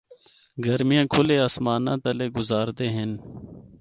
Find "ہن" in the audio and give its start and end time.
2.95-3.11